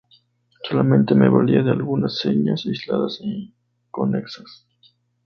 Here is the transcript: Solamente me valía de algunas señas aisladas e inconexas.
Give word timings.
Solamente 0.67 1.13
me 1.13 1.29
valía 1.29 1.61
de 1.61 1.69
algunas 1.69 2.17
señas 2.17 2.65
aisladas 2.65 3.19
e 3.21 3.53
inconexas. 3.91 4.65